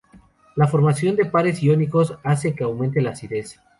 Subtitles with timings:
[0.55, 3.59] La formación de pares iónicos hace que aumente la acidez.